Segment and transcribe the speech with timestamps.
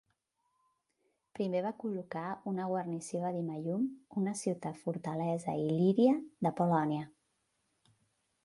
[1.39, 3.85] Primer va col·locar una guarnició a Dimallum,
[4.23, 7.07] una ciutat-fortalesa il·líria d'Apol·lònia.